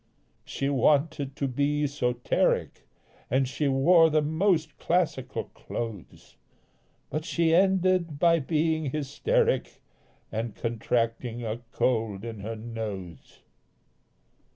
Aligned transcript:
She 0.43 0.67
wanted 0.67 1.35
to 1.35 1.47
be 1.47 1.83
esoteric, 1.83 2.87
And 3.29 3.47
she 3.47 3.67
wore 3.67 4.09
the 4.09 4.23
most 4.23 4.79
classical 4.79 5.43
clothes; 5.53 6.37
But 7.11 7.23
she 7.23 7.53
ended 7.53 8.17
by 8.17 8.39
being 8.39 8.89
hysteric 8.89 9.79
And 10.31 10.55
contracting 10.55 11.43
a 11.43 11.59
cold 11.71 12.25
in 12.25 12.39
her 12.39 12.55
nose. 12.55 13.43